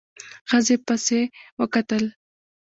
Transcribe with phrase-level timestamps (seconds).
[0.49, 1.21] ښځې پسې
[1.59, 2.03] وکتل.